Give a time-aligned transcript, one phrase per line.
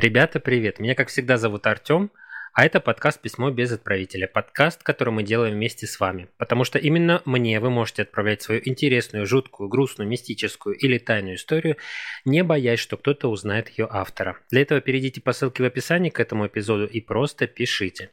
[0.00, 0.78] Ребята, привет!
[0.78, 2.12] Меня, как всегда, зовут Артем,
[2.52, 4.28] а это подкаст «Письмо без отправителя».
[4.28, 6.28] Подкаст, который мы делаем вместе с вами.
[6.38, 11.78] Потому что именно мне вы можете отправлять свою интересную, жуткую, грустную, мистическую или тайную историю,
[12.24, 14.38] не боясь, что кто-то узнает ее автора.
[14.52, 18.12] Для этого перейдите по ссылке в описании к этому эпизоду и просто пишите.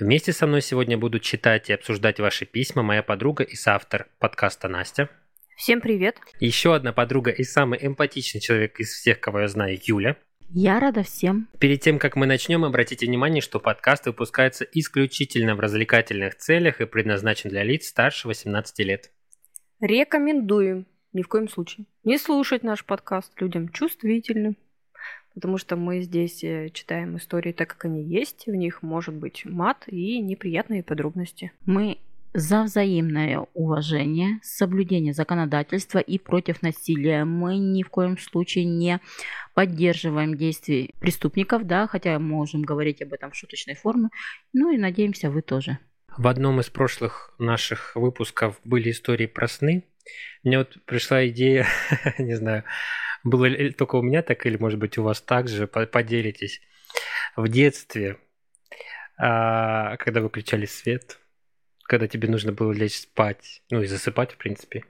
[0.00, 4.68] Вместе со мной сегодня будут читать и обсуждать ваши письма моя подруга и соавтор подкаста
[4.68, 5.10] Настя.
[5.58, 6.16] Всем привет.
[6.40, 10.16] Еще одна подруга и самый эмпатичный человек из всех, кого я знаю, Юля.
[10.50, 11.48] Я рада всем.
[11.58, 16.86] Перед тем, как мы начнем, обратите внимание, что подкаст выпускается исключительно в развлекательных целях и
[16.86, 19.10] предназначен для лиц старше 18 лет.
[19.80, 20.86] Рекомендуем.
[21.12, 21.86] Ни в коем случае.
[22.04, 24.56] Не слушать наш подкаст людям чувствительным.
[25.34, 28.46] Потому что мы здесь э, читаем истории так, как они есть.
[28.46, 31.52] В них может быть мат и неприятные подробности.
[31.64, 31.98] Мы
[32.38, 37.24] за взаимное уважение, соблюдение законодательства и против насилия.
[37.24, 39.00] Мы ни в коем случае не
[39.54, 44.10] поддерживаем действий преступников, да, хотя можем говорить об этом в шуточной форме.
[44.52, 45.78] Ну и надеемся, вы тоже.
[46.16, 49.84] В одном из прошлых наших выпусков были истории про сны.
[50.44, 51.66] Мне вот пришла идея,
[52.18, 52.64] не знаю,
[53.24, 56.60] было ли только у меня так или, может быть, у вас также, поделитесь.
[57.36, 58.18] В детстве,
[59.16, 61.18] а, когда выключали свет,
[61.88, 64.84] когда тебе нужно было лечь спать, ну и засыпать, в принципе.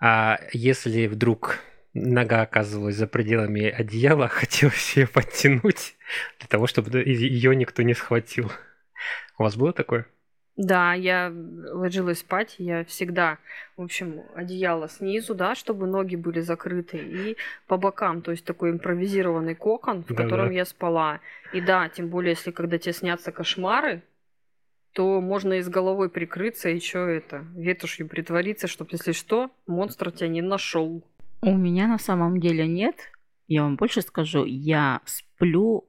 [0.00, 1.60] А если вдруг
[1.94, 5.96] нога оказывалась за пределами одеяла, хотелось ее подтянуть
[6.40, 8.50] для того, чтобы ее никто не схватил.
[9.38, 10.06] У вас было такое?
[10.56, 11.32] Да, я
[11.72, 13.38] ложилась спать, я всегда,
[13.76, 18.72] в общем, одеяло снизу, да, чтобы ноги были закрыты, и по бокам, то есть такой
[18.72, 20.54] импровизированный кокон, в да, котором да.
[20.54, 21.20] я спала.
[21.54, 24.02] И да, тем более, если когда тебе снятся кошмары,
[24.92, 30.10] то можно и с головой прикрыться, и что это, ветошью притвориться, чтобы, если что, монстр
[30.10, 31.04] тебя не нашел.
[31.42, 32.96] У меня на самом деле нет.
[33.46, 35.88] Я вам больше скажу, я сплю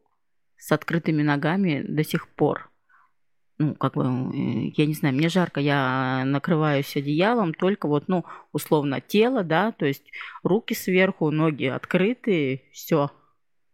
[0.57, 2.69] с открытыми ногами до сих пор.
[3.57, 8.25] Ну, как бы, э, я не знаю, мне жарко, я накрываюсь одеялом, только вот, ну,
[8.53, 10.11] условно, тело, да, то есть
[10.41, 13.11] руки сверху, ноги открыты, все.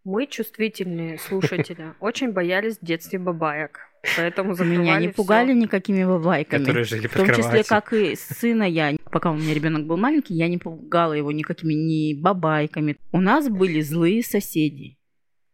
[0.03, 3.79] Мы, чувствительные слушатели, очень боялись в детстве бабаек.
[4.15, 5.59] Поэтому Меня не пугали всё.
[5.59, 6.59] никакими бабайками.
[6.59, 8.95] Которые жили В том числе, как и сына я.
[9.11, 12.97] Пока у меня ребенок был маленький, я не пугала его никакими ни бабайками.
[13.11, 14.97] У нас были злые соседи.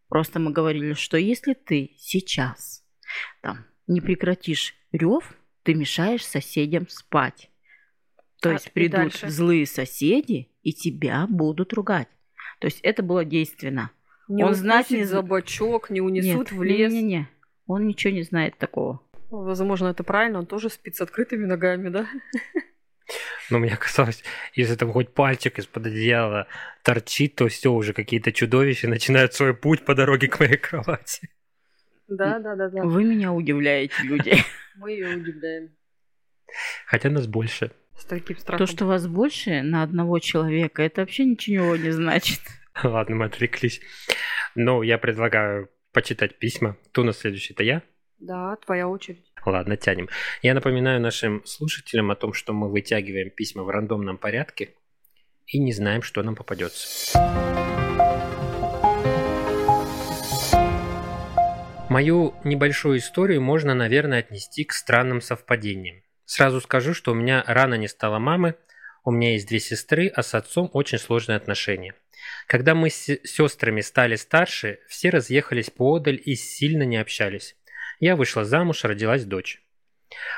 [0.10, 2.84] Просто мы говорили, что если ты сейчас
[3.42, 7.50] там не прекратишь рев, ты мешаешь соседям спать.
[8.42, 12.10] То а, есть придут злые соседи и тебя будут ругать.
[12.60, 13.92] То есть это было действенно.
[14.28, 16.92] Не Он знать не за бочок, не унесут Нет, в лес.
[16.92, 17.28] Не-не-не.
[17.68, 19.02] Он ничего не знает такого.
[19.30, 22.08] Возможно, это правильно, он тоже спит с открытыми ногами, да?
[23.50, 26.48] Но мне казалось, если там хоть пальчик из-под одеяла
[26.84, 31.30] торчит, то все, уже какие-то чудовища начинают свой путь по дороге к моей кровати.
[32.08, 32.84] Да, да, да, да.
[32.84, 34.36] Вы меня удивляете, люди.
[34.76, 35.70] Мы ее удивляем.
[36.86, 37.72] Хотя нас больше.
[37.98, 38.66] С таким страхом.
[38.66, 42.40] То, что вас больше на одного человека, это вообще ничего не значит.
[42.84, 43.82] Ладно, мы отвлеклись.
[44.56, 46.78] Но я предлагаю почитать письма.
[46.88, 47.54] Кто на следующий?
[47.54, 47.82] Это я?
[48.20, 49.32] Да, твоя очередь.
[49.46, 50.10] Ладно, тянем.
[50.42, 54.76] Я напоминаю нашим слушателям о том, что мы вытягиваем письма в рандомном порядке
[55.46, 57.20] и не знаем, что нам попадется.
[61.90, 66.02] Мою небольшую историю можно, наверное, отнести к странным совпадениям.
[66.26, 68.56] Сразу скажу, что у меня рано не стало мамы,
[69.04, 71.94] у меня есть две сестры, а с отцом очень сложные отношения.
[72.48, 77.56] Когда мы с сестрами стали старше, все разъехались поодаль и сильно не общались.
[78.00, 79.62] Я вышла замуж, родилась дочь.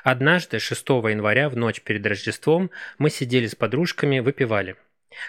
[0.04, 4.76] Однажды, 6 января, в ночь перед Рождеством, мы сидели с подружками, выпивали.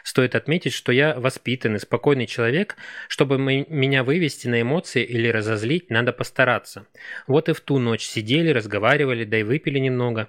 [0.02, 2.76] Стоит отметить, что я воспитанный, спокойный человек.
[3.08, 6.86] Чтобы меня вывести на эмоции или разозлить, надо постараться.
[7.26, 10.28] Вот и в ту ночь сидели, разговаривали, да и выпили немного.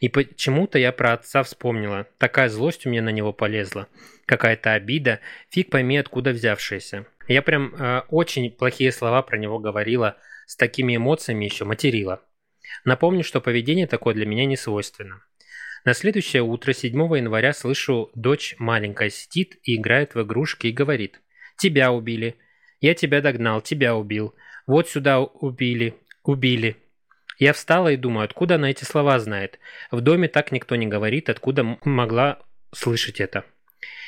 [0.00, 2.06] И почему-то я про отца вспомнила.
[2.18, 3.88] Такая злость у меня на него полезла.
[4.26, 5.20] Какая-то обида,
[5.50, 7.06] фиг пойми откуда взявшаяся.
[7.28, 10.16] Я прям э, очень плохие слова про него говорила,
[10.46, 12.22] с такими эмоциями еще материла.
[12.84, 15.22] Напомню, что поведение такое для меня не свойственно.
[15.88, 21.22] На следующее утро, 7 января, слышу, дочь маленькая сидит и играет в игрушки и говорит.
[21.56, 22.36] «Тебя убили.
[22.82, 24.34] Я тебя догнал, тебя убил.
[24.66, 25.94] Вот сюда убили.
[26.24, 26.76] Убили».
[27.38, 29.58] Я встала и думаю, откуда она эти слова знает.
[29.90, 32.38] В доме так никто не говорит, откуда могла
[32.70, 33.46] слышать это.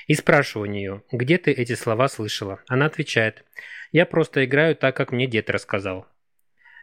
[0.07, 2.61] И спрашиваю у нее, где ты эти слова слышала?
[2.69, 3.43] Она отвечает,
[3.91, 6.07] я просто играю так, как мне дед рассказал.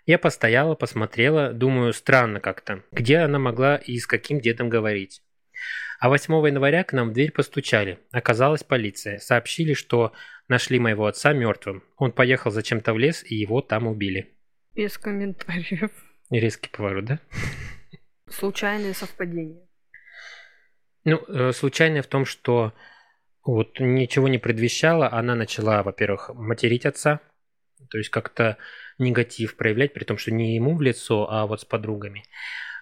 [0.07, 2.81] Я постояла, посмотрела, думаю, странно как-то.
[2.93, 5.21] Где она могла и с каким дедом говорить?
[5.99, 7.99] А 8 января к нам в дверь постучали.
[8.11, 9.17] Оказалась полиция.
[9.19, 10.13] Сообщили, что
[10.47, 11.83] нашли моего отца мертвым.
[11.97, 14.33] Он поехал зачем-то в лес, и его там убили.
[14.73, 15.91] Без комментариев.
[16.29, 17.19] Резкий поворот, да?
[18.29, 19.67] Случайные совпадения.
[21.03, 22.73] Ну, э, случайное в том, что
[23.43, 25.11] вот ничего не предвещало.
[25.11, 27.19] Она начала, во-первых, материть отца,
[27.89, 28.57] то есть как-то
[28.97, 32.23] негатив проявлять, при том, что не ему в лицо, а вот с подругами.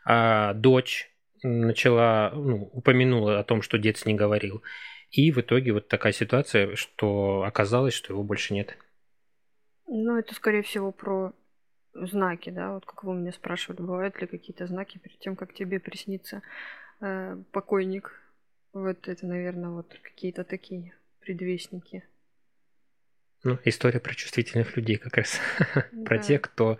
[0.05, 1.11] А дочь
[1.43, 4.63] начала, ну, упомянула о том, что дед с ней говорил.
[5.11, 8.77] И в итоге вот такая ситуация, что оказалось, что его больше нет.
[9.87, 11.33] Ну, это, скорее всего, про
[11.93, 15.79] знаки, да, вот как вы меня спрашивали, бывают ли какие-то знаки перед тем, как тебе
[15.79, 16.41] приснится
[16.99, 18.21] э, покойник.
[18.73, 22.03] Вот это, наверное, вот какие-то такие предвестники.
[23.45, 25.39] Ну, история про чувствительных людей как раз.
[26.05, 26.79] про тех, кто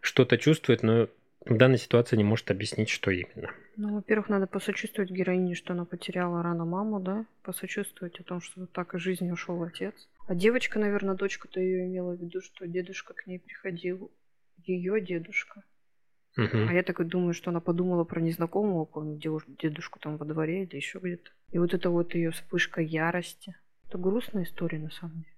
[0.00, 1.08] что-то чувствует, но
[1.44, 3.50] в данной ситуации не может объяснить, что именно.
[3.76, 8.66] Ну, во-первых, надо посочувствовать героине, что она потеряла рано маму, да, посочувствовать о том, что
[8.66, 9.94] так из жизни ушел отец.
[10.26, 14.10] А девочка, наверное, дочка-то ее имела в виду, что дедушка к ней приходил,
[14.56, 15.64] ее дедушка.
[16.38, 16.66] Угу.
[16.66, 18.88] А я так и думаю, что она подумала про незнакомого
[19.60, 21.30] дедушку там во дворе или еще где-то.
[21.52, 23.54] И вот это вот ее вспышка ярости.
[23.86, 25.33] Это грустная история на самом деле.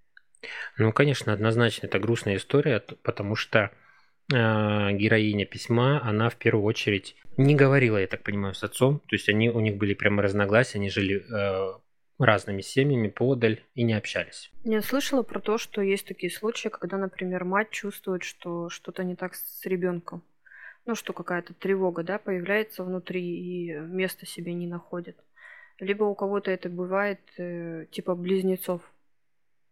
[0.79, 3.71] Ну, конечно, однозначно это грустная история, потому что
[4.33, 9.01] э, героиня письма, она в первую очередь не говорила, я так понимаю, с отцом.
[9.01, 11.79] То есть они, у них были прямо разногласия, они жили э,
[12.19, 14.51] разными семьями подаль и не общались.
[14.65, 19.17] Я слышала про то, что есть такие случаи, когда, например, мать чувствует, что что-то не
[19.17, 20.23] так с ребенком.
[20.87, 25.17] Ну, что какая-то тревога, да, появляется внутри и места себе не находит.
[25.79, 28.81] Либо у кого-то это бывает э, типа близнецов.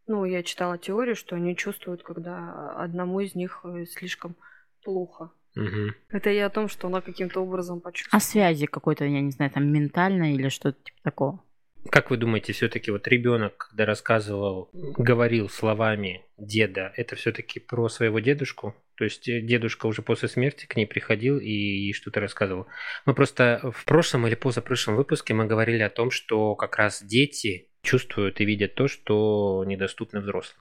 [0.07, 4.37] Ну, я читала теорию, что они чувствуют, когда одному из них э, слишком
[4.83, 5.31] плохо.
[5.57, 5.93] Угу.
[6.11, 8.19] Это я о том, что она каким-то образом почувствовала.
[8.19, 11.45] О связи какой-то, я не знаю, там ментальной или что-то типа такого.
[11.91, 18.21] Как вы думаете, все-таки вот ребенок, когда рассказывал, говорил словами деда, это все-таки про своего
[18.21, 18.75] дедушку?
[18.97, 22.67] То есть э, дедушка уже после смерти к ней приходил и что-то рассказывал.
[23.07, 27.69] Мы просто в прошлом или позапрошлом выпуске мы говорили о том, что как раз дети
[27.85, 30.61] чувствуют и видят то, что недоступно взрослым.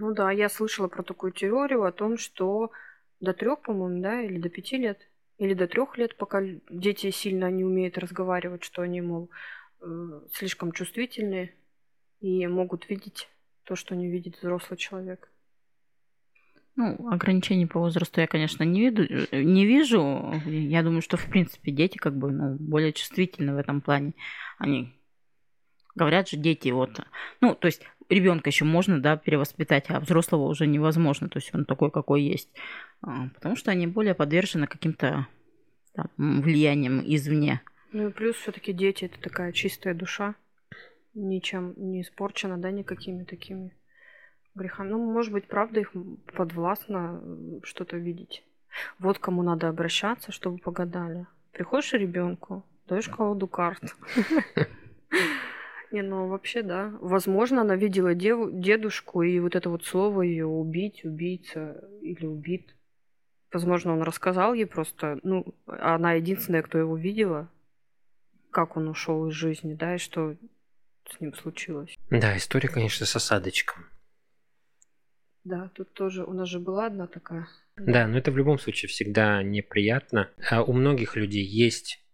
[0.00, 2.70] Ну да, я слышала про такую теорию о том, что
[3.20, 4.98] до трех, по-моему, да, или до пяти лет,
[5.38, 9.30] или до трех лет, пока дети сильно не умеют разговаривать, что они, мол,
[9.80, 11.54] э, слишком чувствительные
[12.20, 13.28] и могут видеть
[13.64, 15.30] то, что не видит взрослый человек.
[16.76, 20.32] Ну, ограничений по возрасту я, конечно, не, виду, э, не вижу.
[20.46, 24.14] Я думаю, что, в принципе, дети как бы ну, более чувствительны в этом плане.
[24.58, 24.97] Они
[25.98, 27.00] Говорят же дети вот,
[27.40, 31.64] ну, то есть ребенка еще можно, да, перевоспитать, а взрослого уже невозможно, то есть он
[31.64, 32.48] такой, какой есть,
[33.02, 35.26] а, потому что они более подвержены каким-то
[35.94, 37.60] там, влияниям извне.
[37.92, 40.34] Ну и плюс все-таки дети это такая чистая душа,
[41.14, 43.74] ничем не испорчена, да, никакими такими
[44.54, 44.90] грехами.
[44.90, 45.92] Ну, может быть, правда, их
[46.34, 47.22] подвластно
[47.62, 48.44] что-то видеть.
[48.98, 51.26] Вот кому надо обращаться, чтобы погадали.
[51.52, 53.82] Приходишь ребенку, даешь колоду карт.
[55.90, 56.92] Не, ну вообще, да.
[57.00, 58.50] Возможно, она видела дев...
[58.52, 62.74] дедушку, и вот это вот слово ее убить, убийца или убит.
[63.52, 67.50] Возможно, он рассказал ей просто, ну, она единственная, кто его видела,
[68.50, 70.36] как он ушел из жизни, да, и что
[71.10, 71.96] с ним случилось.
[72.10, 73.86] Да, история, конечно, с осадочком.
[75.44, 77.48] Да, тут тоже у нас же была одна такая.
[77.78, 80.30] Да, но это в любом случае всегда неприятно.
[80.50, 82.04] А у многих людей есть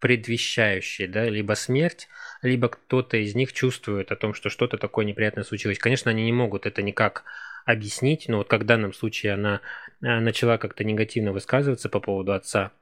[0.00, 2.08] предвещающие, да, либо смерть,
[2.42, 5.78] либо кто-то из них чувствует о том, что что-то такое неприятное случилось.
[5.78, 7.24] Конечно, они не могут это никак
[7.66, 9.60] объяснить, но вот как в данном случае она
[10.02, 12.72] а, начала как-то негативно высказываться по поводу отца,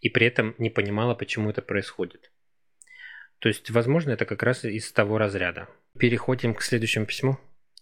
[0.00, 2.30] и при этом не понимала, почему это происходит.
[3.40, 5.68] То есть, возможно, это как раз из того разряда.
[5.98, 7.38] Переходим к следующему письму.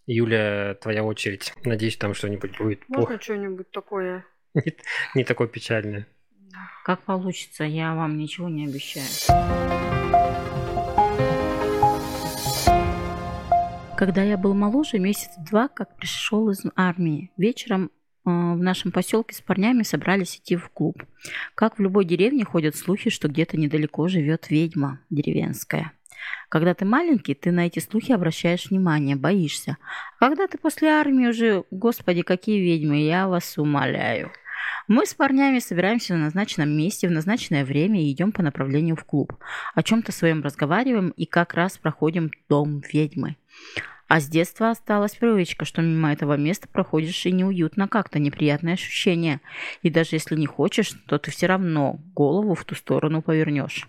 [0.06, 1.52] Юля, твоя очередь.
[1.64, 2.88] Надеюсь, там что-нибудь будет.
[2.88, 4.24] Можно что-нибудь такое?
[4.54, 4.72] Не,
[5.14, 6.06] не такое печальное.
[6.84, 9.06] Как получится, я вам ничего не обещаю.
[13.96, 17.90] Когда я был моложе, месяц два, как пришел из армии, вечером э,
[18.25, 21.02] в нашем поселке с парнями собрались идти в клуб.
[21.54, 25.92] Как в любой деревне ходят слухи, что где-то недалеко живет ведьма деревенская.
[26.48, 29.78] Когда ты маленький, ты на эти слухи обращаешь внимание, боишься.
[30.20, 34.30] А когда ты после армии уже, господи, какие ведьмы, я вас умоляю.
[34.88, 39.04] Мы с парнями собираемся в назначенном месте в назначенное время и идем по направлению в
[39.04, 39.35] клуб.
[39.75, 43.37] О чем-то своем разговариваем и как раз проходим дом ведьмы.
[44.08, 49.40] А с детства осталась привычка, что мимо этого места проходишь и неуютно как-то, неприятное ощущение.
[49.82, 53.88] И даже если не хочешь, то ты все равно голову в ту сторону повернешь.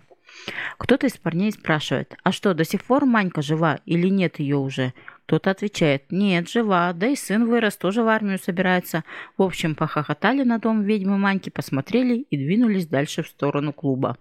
[0.76, 4.92] Кто-то из парней спрашивает, а что, до сих пор Манька жива или нет ее уже?
[5.28, 9.04] Тот отвечает, нет, жива, да и сын вырос, тоже в армию собирается.
[9.36, 14.16] В общем, похохотали на дом ведьмы Маньки, посмотрели и двинулись дальше в сторону клуба.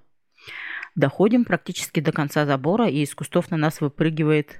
[0.96, 4.58] Доходим практически до конца забора, и из кустов на нас выпрыгивает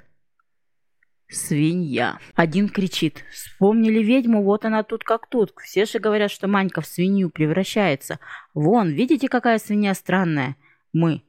[1.28, 2.18] свинья.
[2.34, 5.54] Один кричит, вспомнили ведьму, вот она тут как тут.
[5.62, 8.22] Все же говорят, что Манька в свинью превращается.
[8.54, 10.56] Вон, видите, какая свинья странная?
[10.94, 11.24] Мы.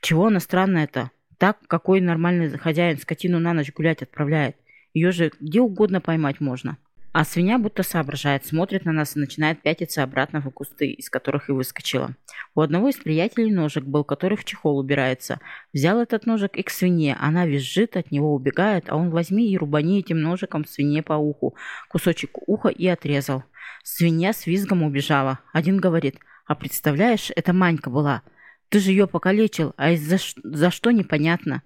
[0.00, 1.10] Чего она странная-то?
[1.40, 4.56] Так, какой нормальный хозяин скотину на ночь гулять отправляет.
[4.92, 6.76] Ее же где угодно поймать можно.
[7.12, 11.48] А свинья будто соображает, смотрит на нас и начинает пятиться обратно в кусты, из которых
[11.48, 12.14] и выскочила.
[12.54, 15.40] У одного из приятелей ножик был, который в чехол убирается.
[15.72, 17.16] Взял этот ножик и к свинье.
[17.18, 21.56] Она визжит, от него убегает, а он возьми и рубани этим ножиком свинье по уху.
[21.88, 23.44] Кусочек уха и отрезал.
[23.82, 25.38] Свинья с визгом убежала.
[25.54, 28.22] Один говорит, а представляешь, это Манька была.
[28.70, 31.62] Ты же ее покалечил, а из-за за что непонятно.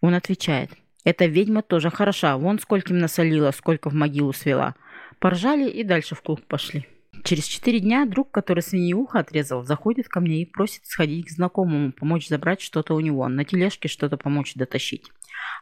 [0.00, 0.70] Он отвечает.
[1.04, 2.36] Эта ведьма тоже хороша.
[2.36, 4.76] Вон скольким насолила, сколько в могилу свела.
[5.18, 6.86] Поржали и дальше в клуб пошли.
[7.24, 11.30] Через четыре дня друг, который свиньи ухо отрезал, заходит ко мне и просит сходить к
[11.30, 15.10] знакомому, помочь забрать что-то у него, на тележке что-то помочь дотащить.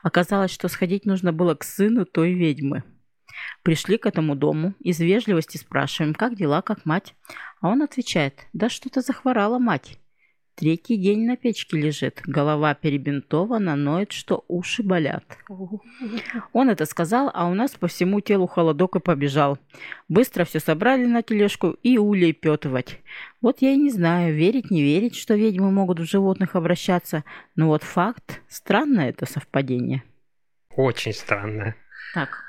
[0.03, 2.85] Оказалось, что сходить нужно было к сыну той ведьмы.
[3.63, 7.15] Пришли к этому дому, из вежливости спрашиваем, как дела, как мать.
[7.61, 9.99] А он отвечает, да что-то захворала мать.
[10.55, 15.25] Третий день на печке лежит, голова перебинтована, ноет, что уши болят.
[16.53, 19.59] Он это сказал, а у нас по всему телу холодок и побежал.
[20.09, 23.01] Быстро все собрали на тележку и улей петывать.
[23.41, 27.25] Вот я и не знаю, верить, не верить, что ведьмы могут в животных обращаться,
[27.57, 30.03] но вот факт, странное это совпадение.
[30.77, 31.77] Очень странное.
[32.15, 32.43] Так,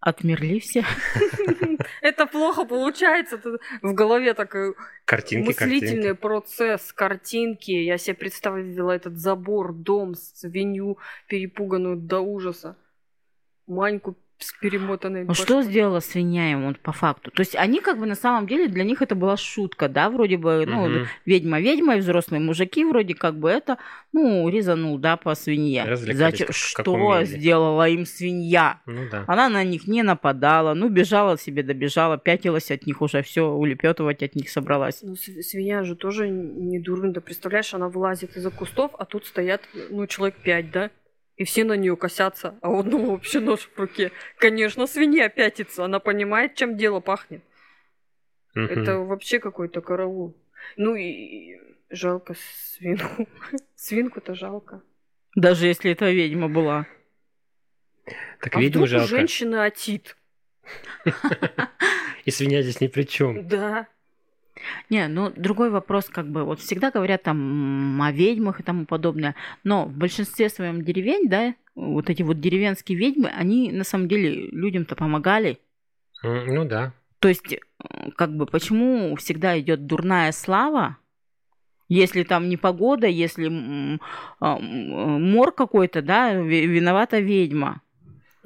[0.00, 0.84] Отмерли все.
[2.00, 3.40] Это плохо получается.
[3.82, 7.70] В голове такой картинки, мыслительный процесс, картинки.
[7.70, 12.76] Я себе представила этот забор, дом, свинью перепуганную до ужаса.
[13.66, 17.30] Маньку с перемотанной ну, Что сделала свинья ему по факту?
[17.30, 20.36] То есть они как бы на самом деле для них это была шутка, да, вроде
[20.36, 21.06] бы, ну, угу.
[21.26, 23.78] ведьма ведьма и взрослые мужики вроде как бы это,
[24.12, 25.96] ну, резанул, да, по свинье.
[25.96, 26.46] Зачем?
[26.46, 27.24] Как, что умели.
[27.24, 28.80] сделала им свинья?
[28.86, 29.24] Ну да.
[29.26, 34.22] Она на них не нападала, ну, бежала себе, добежала, пятилась от них уже, все улепетывать
[34.22, 35.00] от них собралась.
[35.02, 39.62] Ну, свинья же тоже не дурно, да представляешь, она вылазит из-за кустов, а тут стоят,
[39.90, 40.90] ну, человек пять, да?
[41.38, 44.10] И все на нее косятся, а у одного вообще нож в руке.
[44.38, 47.42] Конечно, свинья пятится, она понимает, чем дело пахнет.
[48.56, 48.64] Угу.
[48.64, 50.36] Это вообще какой-то караул.
[50.76, 51.56] Ну и
[51.90, 52.34] жалко
[52.74, 53.28] свинку.
[53.76, 54.82] Свинку-то жалко.
[55.36, 56.86] Даже если это ведьма была.
[58.40, 59.06] Так а ведьму жалко.
[59.06, 60.16] женщина отит.
[62.24, 63.46] И свинья здесь ни при чем.
[63.46, 63.86] Да.
[64.90, 69.34] Не, ну другой вопрос, как бы, вот всегда говорят там о ведьмах и тому подобное,
[69.64, 74.48] но в большинстве своем деревень, да, вот эти вот деревенские ведьмы, они на самом деле
[74.50, 75.58] людям-то помогали.
[76.22, 76.92] Ну да.
[77.20, 77.58] То есть,
[78.16, 80.98] как бы, почему всегда идет дурная слава,
[81.88, 83.98] если там непогода, если
[84.40, 87.80] а, мор какой-то, да, виновата ведьма.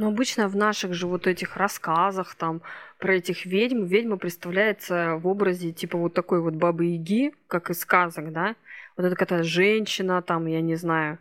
[0.03, 2.61] Но обычно в наших же вот этих рассказах там
[2.99, 8.33] про этих ведьм, ведьма представляется в образе типа вот такой вот бабы-яги, как из сказок,
[8.33, 8.57] да?
[8.97, 11.21] Вот это какая-то женщина там, я не знаю,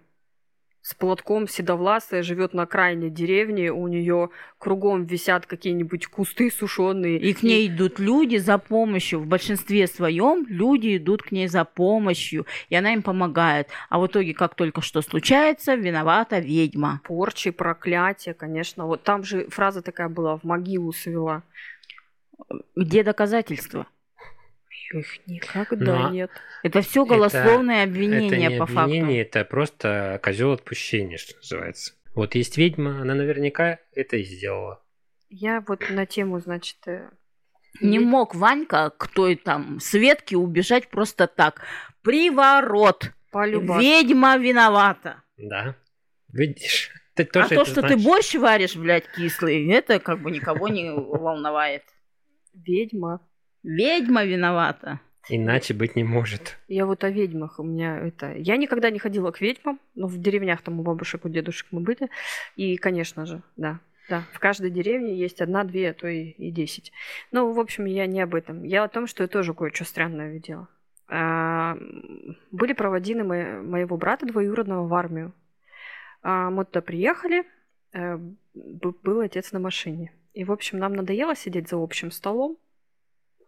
[0.81, 7.19] с платком седовласая, живет на окраине деревни, у нее кругом висят какие-нибудь кусты сушеные.
[7.19, 9.19] И к ней идут люди за помощью.
[9.19, 13.69] В большинстве своем люди идут к ней за помощью, и она им помогает.
[13.89, 17.01] А в итоге, как только что случается, виновата ведьма.
[17.03, 18.87] Порчи, проклятия, конечно.
[18.87, 21.43] Вот там же фраза такая была, в могилу свела.
[22.75, 23.85] Где доказательства?
[24.93, 26.31] Их никогда Но нет.
[26.63, 29.39] Это все голословное это, обвинение это не по обвинение, факту.
[29.39, 31.93] Это просто козел отпущения, что называется.
[32.13, 34.83] Вот есть ведьма, она наверняка это и сделала.
[35.29, 36.77] Я вот на тему, значит...
[36.87, 37.09] Э,
[37.79, 41.61] не мог Ванька к той там Светке убежать просто так.
[42.01, 43.11] Приворот.
[43.31, 43.81] Полюбас.
[43.81, 45.23] Ведьма виновата.
[45.37, 45.75] Да.
[46.33, 46.91] Видишь?
[47.15, 47.95] Ты тоже а то, что знаешь.
[47.95, 51.83] ты борщ варишь, блядь, кислый, это как бы никого не волновает.
[52.53, 53.19] Ведьма.
[53.63, 54.99] Ведьма виновата.
[55.29, 56.57] Иначе быть не может.
[56.67, 57.59] Я вот о ведьмах.
[57.59, 58.33] У меня это...
[58.33, 61.81] Я никогда не ходила к ведьмам, но в деревнях там у бабушек, у дедушек мы
[61.81, 62.09] были.
[62.55, 66.51] И, конечно же, да, да, в каждой деревне есть одна, две, а то и, и
[66.51, 66.91] десять.
[67.31, 68.63] Ну, в общем, я не об этом.
[68.63, 70.67] Я о том, что я тоже кое-что странное видела.
[71.07, 71.77] А,
[72.51, 75.33] были проводины мо- моего брата двоюродного в армию.
[76.23, 77.43] А, мы туда приехали,
[77.93, 78.19] а,
[78.53, 80.13] был отец на машине.
[80.33, 82.57] И, в общем, нам надоело сидеть за общим столом,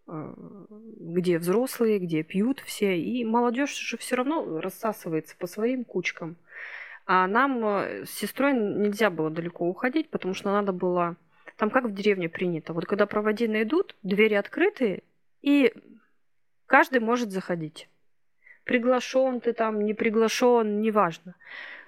[0.05, 6.36] где взрослые, где пьют все, и молодежь же все равно рассасывается по своим кучкам.
[7.05, 11.15] А нам э, с сестрой нельзя было далеко уходить, потому что надо было...
[11.57, 12.74] Там как в деревне принято.
[12.74, 15.03] Вот когда проводины идут, двери открыты,
[15.41, 15.74] и
[16.65, 17.89] каждый может заходить.
[18.63, 21.36] Приглашен ты там, не приглашен, неважно.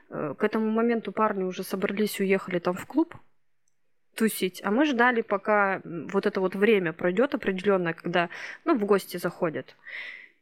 [0.10, 3.16] Э, к этому моменту парни уже собрались, уехали там в клуб
[4.16, 8.30] тусить, а мы ждали, пока вот это вот время пройдет определенное, когда,
[8.64, 9.76] ну, в гости заходят.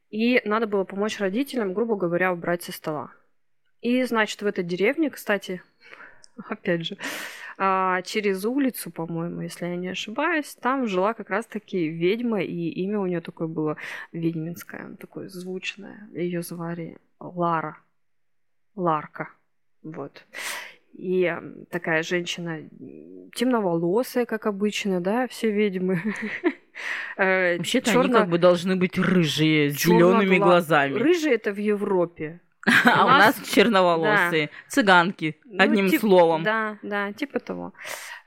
[0.09, 3.11] И надо было помочь родителям, грубо говоря, убрать со стола.
[3.81, 5.61] И, значит, в этой деревне, кстати,
[6.49, 6.97] опять же,
[7.57, 12.99] а, через улицу, по-моему, если я не ошибаюсь, там жила как раз-таки ведьма, и имя
[12.99, 13.77] у нее такое было
[14.11, 16.09] ведьминское, такое звучное.
[16.13, 17.77] Ее звали Лара.
[18.75, 19.29] Ларка.
[19.83, 20.25] Вот.
[20.93, 21.35] И
[21.69, 22.59] такая женщина
[23.33, 26.01] темноволосая, как обычно, да, все ведьмы.
[27.17, 30.95] Э, Вообще-то они как бы должны быть рыжие, с зелеными глазами.
[30.95, 32.41] Рыжие это в Европе.
[32.85, 36.41] А у нас черноволосые, цыганки, ну, одним словом.
[36.41, 37.73] Да, да, типа того.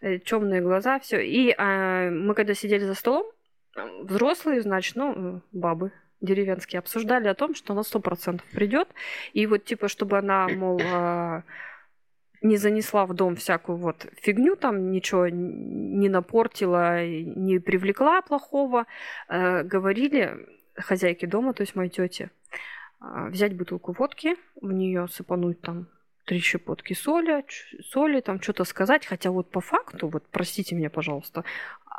[0.01, 1.21] Э, Темные глаза, все.
[1.21, 3.27] И а, мы когда сидели за столом,
[4.03, 8.89] взрослые, значит, ну, бабы, деревенские обсуждали о том, что она сто процентов придет,
[9.33, 11.43] и вот типа, чтобы она, мол, а,
[12.49, 18.87] не занесла в дом всякую вот фигню, там ничего не напортила, не привлекла плохого,
[19.29, 22.31] э, говорили хозяйке дома, то есть моей тете,
[23.01, 25.87] э, взять бутылку водки, в нее сыпануть там
[26.25, 27.45] три щепотки соли,
[27.83, 31.45] соли, там что-то сказать, хотя вот по факту, вот простите меня, пожалуйста,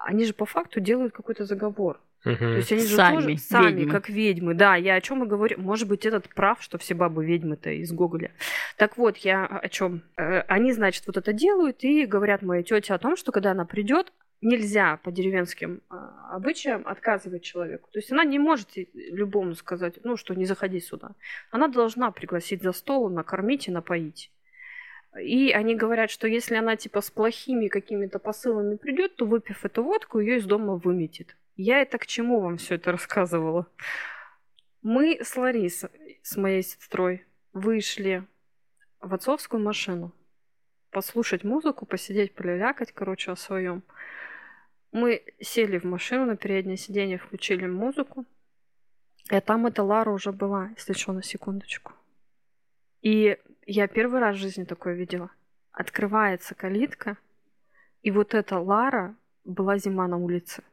[0.05, 1.99] они же по факту делают какой-то заговор.
[2.25, 2.35] Угу.
[2.35, 3.91] То есть они же сами, тоже сами, ведьмы.
[3.91, 4.53] как ведьмы.
[4.53, 5.59] Да, я о чем и говорю.
[5.61, 8.31] Может быть, этот прав, что все бабы ведьмы-то из Гоголя.
[8.77, 10.01] Так вот, я о чем.
[10.17, 13.65] Э, они, значит, вот это делают и говорят моей тете о том, что когда она
[13.65, 17.89] придет, нельзя по деревенским а, обычаям отказывать человеку.
[17.91, 21.11] То есть она не может любому сказать, ну что, не заходи сюда.
[21.51, 24.31] Она должна пригласить за стол, накормить и напоить.
[25.19, 29.83] И они говорят, что если она типа с плохими какими-то посылами придет, то выпив эту
[29.83, 31.35] водку, ее из дома выметит.
[31.57, 33.65] Я это к чему вам все это рассказывала?
[34.83, 38.23] Мы с Ларисой, с моей сестрой, вышли
[39.01, 40.13] в отцовскую машину
[40.91, 43.81] послушать музыку, посидеть, полялякать, короче, о своем.
[44.91, 48.25] Мы сели в машину на переднее сиденье, включили музыку.
[49.31, 51.93] И там эта Лара уже была, если что, на секундочку.
[53.01, 55.31] И я первый раз в жизни такое видела.
[55.71, 57.17] Открывается калитка,
[58.03, 60.63] и вот эта Лара была зима на улице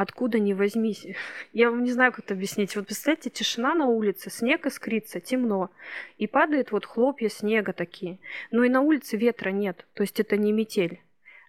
[0.00, 1.06] откуда ни возьмись.
[1.52, 2.74] Я вам не знаю, как это объяснить.
[2.76, 5.70] Вот представьте, тишина на улице, снег искрится, темно,
[6.16, 8.18] и падает вот хлопья снега такие.
[8.50, 11.00] Но и на улице ветра нет, то есть это не метель.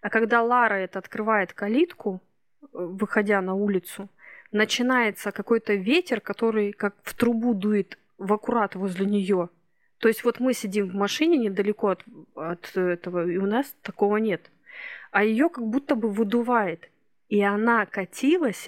[0.01, 2.21] А когда Лара это открывает калитку,
[2.61, 4.09] э, выходя на улицу,
[4.51, 9.49] начинается какой-то ветер, который как в трубу дует в аккурат возле нее.
[9.99, 12.03] То есть вот мы сидим в машине недалеко от,
[12.35, 14.49] от этого, и у нас такого нет.
[15.11, 16.90] А ее как будто бы выдувает.
[17.31, 18.67] И она катилась,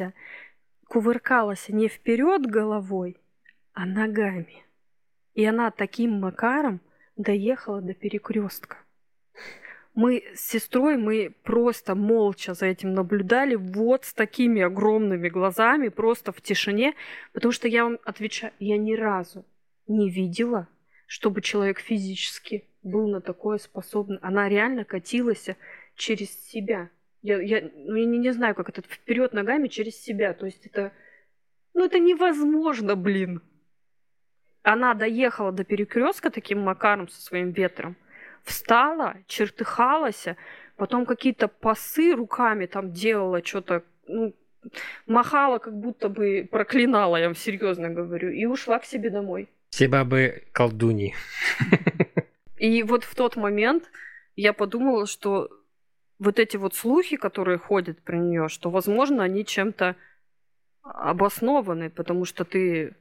[0.88, 3.18] кувыркалась не вперед головой,
[3.74, 4.64] а ногами.
[5.34, 6.80] И она таким макаром
[7.18, 8.78] доехала до перекрестка.
[9.96, 16.32] Мы с сестрой, мы просто молча за этим наблюдали, вот с такими огромными глазами, просто
[16.32, 16.94] в тишине,
[17.34, 19.44] потому что я вам отвечаю, я ни разу
[19.88, 20.70] не видела,
[21.06, 24.20] чтобы человек физически был на такое способен.
[24.22, 25.50] Она реально катилась
[25.98, 26.90] через себя.
[27.24, 30.34] Я, я, ну, я не, не знаю, как это вперед ногами через себя.
[30.34, 30.92] То есть это...
[31.74, 33.42] Ну, это невозможно, блин.
[34.62, 37.96] Она доехала до перекрестка таким макаром со своим ветром,
[38.44, 40.26] встала, чертыхалась,
[40.78, 44.34] потом какие-то пасы руками там делала, что-то, ну,
[45.06, 49.50] махала, как будто бы проклинала, я вам серьезно говорю, и ушла к себе домой.
[49.70, 51.16] Все бабы колдуни.
[52.58, 53.92] И вот в тот момент
[54.36, 55.50] я подумала, что
[56.24, 59.96] вот эти вот слухи, которые ходят про нее, что, возможно, они чем-то
[60.82, 62.96] обоснованы, потому что ты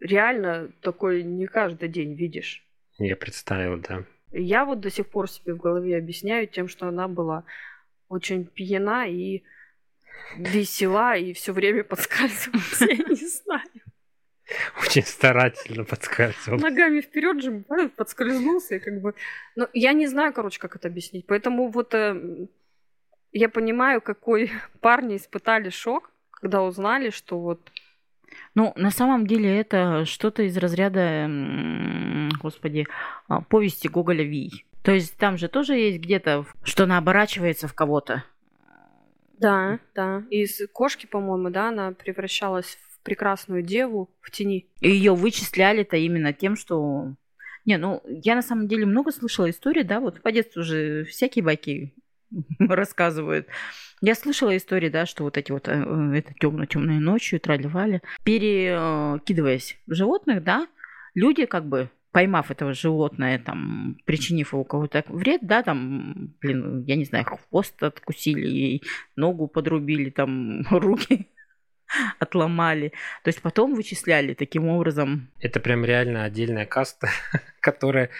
[0.00, 2.64] реально такой не каждый день видишь.
[2.98, 4.04] Я представил, да.
[4.30, 7.44] Я вот до сих пор себе в голове объясняю тем, что она была
[8.08, 9.42] очень пьяна и
[10.36, 13.62] весела, и все время подскальзывалась, я не знаю.
[14.82, 16.58] Очень старательно подскальзывал.
[16.58, 17.62] Ногами вперед же
[17.96, 19.14] подскользнулся, как бы.
[19.56, 21.26] Но я не знаю, короче, как это объяснить.
[21.26, 22.46] Поэтому вот э,
[23.32, 27.60] я понимаю, какой парни испытали шок, когда узнали, что вот
[28.54, 31.28] ну, на самом деле это что-то из разряда,
[32.40, 32.86] господи,
[33.28, 34.64] а, повести Гоголя Вий.
[34.82, 38.24] То есть там же тоже есть где-то, что она оборачивается в кого-то.
[39.38, 40.22] Да, да.
[40.30, 44.66] Из кошки, по-моему, да, она превращалась в прекрасную деву в тени.
[44.80, 47.14] И ее вычисляли-то именно тем, что
[47.64, 51.44] Не, ну, я на самом деле много слышала истории, да, вот по детству уже всякие
[51.44, 51.94] байки
[52.58, 53.46] рассказывают.
[54.00, 59.78] Я слышала истории, да, что вот эти вот, э, э, это темно-темные ночью, тролливали, перекидываясь
[59.86, 60.66] в животных, да,
[61.14, 66.96] люди как бы поймав этого животное, там, причинив его кого-то вред, да, там, блин, я
[66.96, 68.82] не знаю, хвост откусили,
[69.16, 71.28] ногу подрубили, там, руки
[72.18, 72.92] отломали.
[73.22, 75.28] То есть потом вычисляли таким образом.
[75.40, 77.08] Это прям реально отдельная каста,
[77.60, 78.10] которая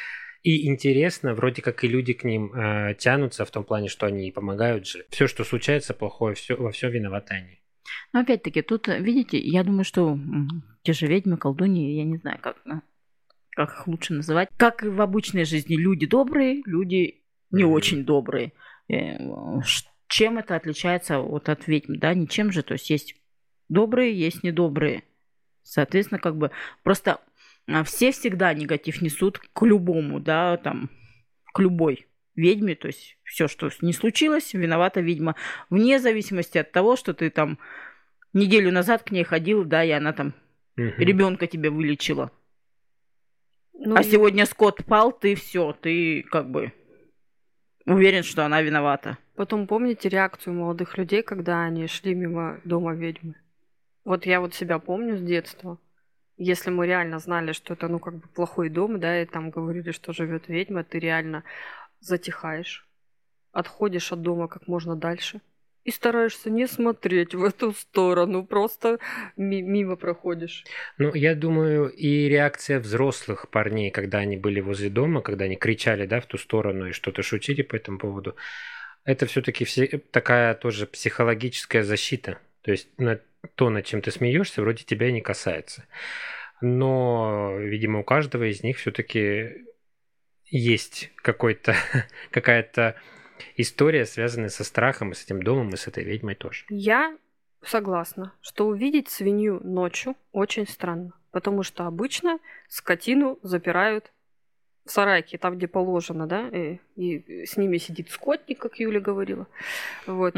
[0.43, 4.33] и интересно, вроде как и люди к ним э, тянутся в том плане, что они
[4.33, 5.07] помогают же.
[5.11, 7.61] Все, что случается плохое, все, во все виноваты они.
[8.13, 10.19] Но опять-таки, тут, видите, я думаю, что
[10.83, 12.81] те же ведьмы, колдуньи, я не знаю, как, э,
[13.51, 14.49] как их лучше называть.
[14.57, 17.67] Как и в обычной жизни, люди добрые, люди не mm-hmm.
[17.67, 18.53] очень добрые.
[18.89, 19.19] Э,
[20.09, 21.95] чем это отличается вот от ведьм?
[21.99, 22.63] Да, ничем же.
[22.63, 23.15] То есть есть
[23.73, 25.05] добрые, есть недобрые.
[25.63, 26.51] Соответственно, как бы
[26.83, 27.21] просто
[27.67, 30.91] а, все всегда негатив несут к любому, да, там,
[31.53, 35.37] к любой ведьме, то есть все, что не случилось, виновата ведьма,
[35.71, 37.59] вне зависимости от того, что ты там
[38.33, 40.35] неделю назад к ней ходил, да, и она там
[40.77, 40.93] угу.
[40.99, 42.33] ребенка тебе вылечила.
[43.75, 44.05] Ну, а и...
[44.05, 46.73] сегодня скот пал, ты все, ты как бы
[47.85, 49.19] уверен, что она виновата.
[49.35, 53.35] Потом помните реакцию молодых людей, когда они шли мимо дома ведьмы?
[54.05, 55.79] Вот я вот себя помню с детства.
[56.37, 59.93] Если мы реально знали, что это, ну, как бы плохой дом, да, и там говорили,
[59.93, 61.45] что живет ведьма, ты реально
[62.01, 62.89] затихаешь,
[63.53, 65.41] отходишь от дома как можно дальше
[65.85, 68.99] и стараешься не смотреть в эту сторону, просто
[69.37, 70.65] мимо проходишь.
[70.99, 76.07] Ну, я думаю, и реакция взрослых парней, когда они были возле дома, когда они кричали,
[76.07, 78.37] да, в ту сторону и что-то шутили по этому поводу,
[79.05, 82.39] это все-таки все, такая тоже психологическая защита.
[82.63, 82.89] То есть
[83.55, 85.87] то, над чем ты смеешься, вроде тебя и не касается.
[86.61, 89.67] Но, видимо, у каждого из них все-таки
[90.47, 91.75] есть какой-то,
[92.31, 92.97] какая-то
[93.57, 96.65] история, связанная со страхом и с этим домом, и с этой ведьмой тоже.
[96.69, 97.17] Я
[97.65, 101.13] согласна, что увидеть свинью ночью очень странно.
[101.31, 104.13] Потому что обычно скотину запирают
[104.85, 109.47] в сарайке, там, где положено, да, и, и с ними сидит скотник, как Юля говорила.
[110.07, 110.35] Вот.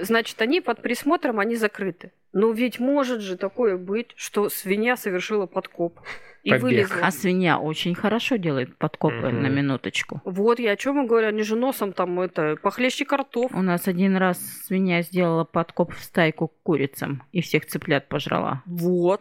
[0.00, 2.12] Значит, они под присмотром, они закрыты.
[2.32, 5.98] Но ведь может же такое быть, что свинья совершила подкоп.
[6.42, 6.62] И Побег.
[6.62, 6.96] вылезла.
[7.02, 9.36] А свинья очень хорошо делает подкопы угу.
[9.36, 10.22] на минуточку.
[10.24, 13.52] Вот я о чем и говорю, они же носом там это похлеще картоф.
[13.54, 18.62] У нас один раз свинья сделала подкоп в стайку к курицам и всех цыплят пожрала.
[18.64, 19.20] Вот.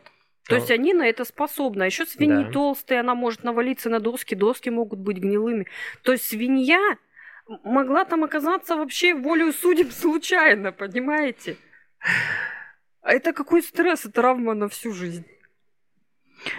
[0.49, 1.83] То есть они на это способны.
[1.83, 2.51] А еще свиньи да.
[2.51, 5.67] толстые, она может навалиться на доски, доски могут быть гнилыми.
[6.03, 6.97] То есть свинья
[7.63, 11.57] могла там оказаться вообще волею судеб случайно, понимаете?
[13.01, 15.25] А это какой стресс и травма на всю жизнь.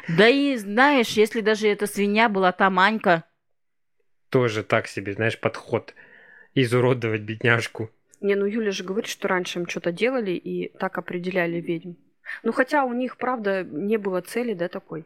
[0.08, 3.24] Да и знаешь, если даже эта свинья была та Манька...
[4.28, 5.94] Тоже так себе, знаешь, подход.
[6.54, 7.90] Изуродовать бедняжку.
[8.20, 11.94] Не, ну Юля же говорит, что раньше им что-то делали и так определяли ведьм.
[12.42, 15.04] Ну хотя у них, правда, не было цели, да, такой.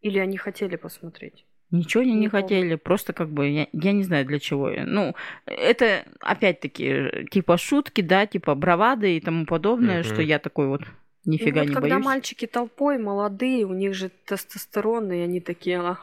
[0.00, 1.44] Или они хотели посмотреть.
[1.70, 4.70] Ничего они не, не хотели, просто как бы, я, я не знаю для чего.
[4.84, 5.14] Ну,
[5.46, 10.08] это опять-таки типа шутки, да, типа бравады и тому подобное, угу.
[10.08, 10.82] что я такой вот
[11.24, 12.04] нифига ну, вот не когда боюсь.
[12.04, 15.96] мальчики толпой, молодые, у них же тестостерон, и они такие, а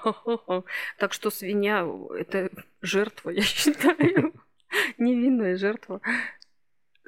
[0.97, 2.49] так что свинья– это
[2.81, 4.33] жертва, я считаю,
[4.97, 6.01] невинная жертва.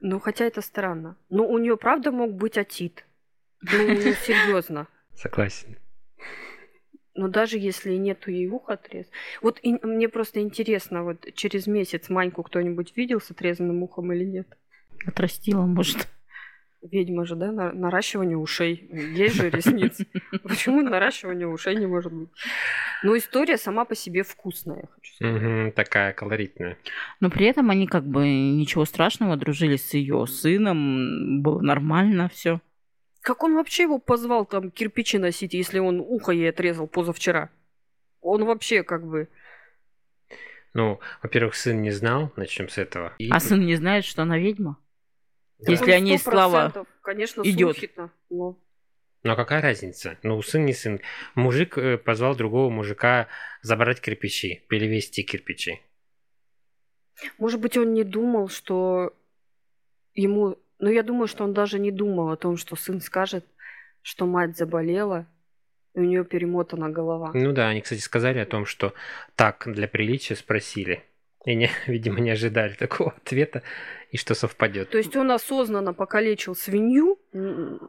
[0.02, 1.16] Ну, хотя это странно.
[1.30, 3.06] Ну, у нее правда мог быть отит.
[3.62, 4.88] Ну, ну серьезно.
[5.16, 5.78] Согласен.
[7.14, 9.06] Но даже если нету ей ухо отрез.
[9.42, 14.24] Вот и, мне просто интересно, вот через месяц Маньку кто-нибудь видел с отрезанным ухом или
[14.24, 14.48] нет?
[15.06, 16.08] Отрастила, может.
[16.82, 18.90] Ведьма же, да, наращивание ушей.
[18.92, 20.08] Есть же ресницы.
[20.44, 22.30] Почему наращивание ушей не может быть?
[23.04, 25.76] Но история сама по себе вкусная, я хочу сказать.
[25.76, 26.78] такая колоритная.
[27.20, 32.62] Но при этом они как бы ничего страшного, дружили с ее сыном, было нормально все.
[33.22, 37.50] Как он вообще его позвал там кирпичи носить, если он ухо ей отрезал позавчера?
[38.20, 39.30] Он вообще как бы...
[40.74, 43.14] Ну, во-первых, сын не знал, начнем с этого.
[43.18, 43.30] И...
[43.30, 44.78] А сын не знает, что она ведьма?
[45.60, 45.72] Да.
[45.72, 47.78] Если они слава Конечно, идет.
[48.30, 48.58] Но...
[49.24, 50.18] Ну а какая разница?
[50.24, 51.00] Ну, сын не сын.
[51.36, 53.28] Мужик э, позвал другого мужика
[53.62, 55.82] забрать кирпичи, перевести кирпичи.
[57.38, 59.14] Может быть, он не думал, что
[60.16, 63.46] ему но я думаю, что он даже не думал о том, что сын скажет,
[64.02, 65.28] что мать заболела,
[65.94, 67.32] и у нее перемотана голова.
[67.34, 68.94] Ну да, они, кстати, сказали о том, что
[69.36, 71.04] так для приличия спросили.
[71.46, 73.62] И, не, видимо, не ожидали такого ответа,
[74.10, 74.90] и что совпадет.
[74.90, 77.18] То есть он осознанно покалечил свинью,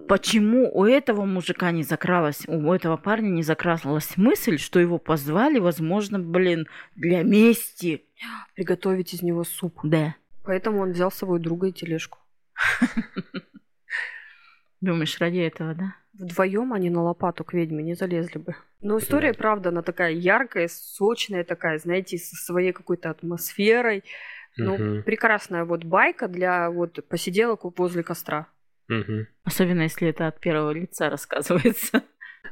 [0.07, 5.59] Почему у этого мужика не закралась, у этого парня не закралась мысль, что его позвали,
[5.59, 8.05] возможно, блин, для мести.
[8.55, 9.81] Приготовить из него суп.
[9.83, 10.15] Да.
[10.45, 12.19] Поэтому он взял с собой друга и тележку.
[14.81, 15.97] Думаешь, ради этого, да?
[16.13, 18.55] Вдвоем они на лопату к ведьме не залезли бы.
[18.81, 24.03] Но история, правда, она такая яркая, сочная такая, знаете, со своей какой-то атмосферой.
[24.57, 25.03] Ну, Мгм.
[25.05, 28.49] прекрасная вот байка для вот посиделок возле костра.
[28.89, 29.29] Мгм.
[29.45, 32.03] Особенно, если это от первого лица рассказывается.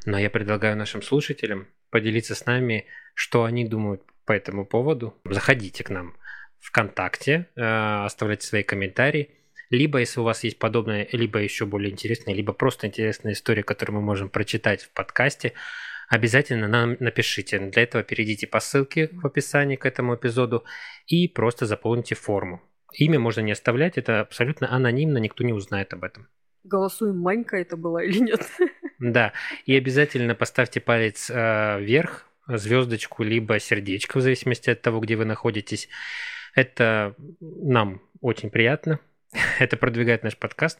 [0.06, 5.20] Но я предлагаю нашим слушателям поделиться с нами, что они думают по этому поводу.
[5.24, 6.16] Заходите к нам
[6.60, 9.34] ВКонтакте, э, оставляйте свои комментарии.
[9.70, 14.00] Либо, если у вас есть подобная, либо еще более интересная, либо просто интересная история, которую
[14.00, 15.52] мы можем прочитать в подкасте,
[16.08, 17.58] обязательно нам напишите.
[17.58, 20.64] Для этого перейдите по ссылке в описании к этому эпизоду
[21.06, 22.60] и просто заполните форму.
[22.92, 26.26] Имя можно не оставлять, это абсолютно анонимно, никто не узнает об этом.
[26.64, 28.46] Голосуем, Манька это была или нет.
[28.98, 29.32] Да,
[29.64, 35.24] и обязательно поставьте палец э, вверх, звездочку, либо сердечко, в зависимости от того, где вы
[35.24, 35.88] находитесь.
[36.54, 39.00] Это нам очень приятно.
[39.58, 40.78] Это продвигает наш подкаст.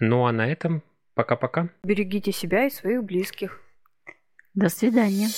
[0.00, 0.82] Ну а на этом
[1.14, 1.68] пока-пока.
[1.84, 3.60] Берегите себя и своих близких.
[4.54, 5.28] До свидания.